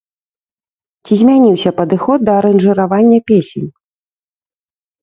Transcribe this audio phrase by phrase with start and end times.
[1.05, 3.69] Ці змяніўся падыход да аранжыравання песень?